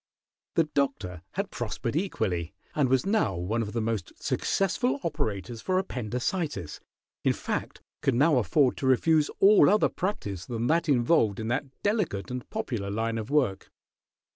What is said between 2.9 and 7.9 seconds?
now one of the most successful operators for appendicitis; in fact,